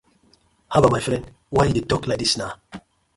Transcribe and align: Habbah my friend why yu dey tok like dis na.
Habbah 0.75 0.89
my 0.93 1.01
friend 1.07 1.25
why 1.55 1.65
yu 1.67 1.73
dey 1.75 1.87
tok 1.89 2.03
like 2.07 2.21
dis 2.21 2.33
na. 2.39 2.47